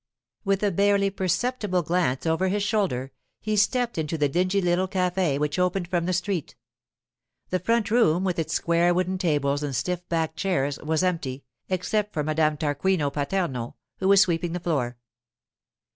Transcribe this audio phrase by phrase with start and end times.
[0.43, 5.37] With a barely perceptible glance over his shoulder, he stepped into the dingy little café
[5.37, 6.55] which opened from the street.
[7.51, 12.13] The front room, with its square wooden tables and stiff backed chairs, was empty, except
[12.13, 14.97] for Madame Tarquinio Paterno, who was sweeping the floor.